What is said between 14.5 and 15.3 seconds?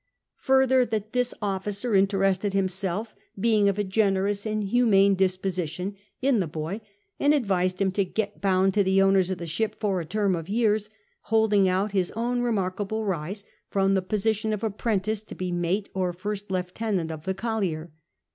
of apprentice